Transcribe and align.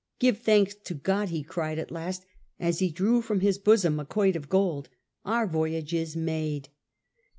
^'Give 0.19 0.35
thanks 0.37 0.73
to 0.85 0.95
Grod," 0.95 1.27
he 1.27 1.43
cried 1.43 1.77
at 1.77 1.89
last^ 1.91 2.25
as 2.59 2.79
he 2.79 2.89
drew 2.89 3.21
from 3.21 3.41
his 3.41 3.59
bosom 3.59 3.99
a 3.99 4.03
quoit 4.03 4.35
of 4.35 4.49
gold," 4.49 4.89
our 5.25 5.45
voyage 5.45 5.93
is 5.93 6.15
made 6.15 6.69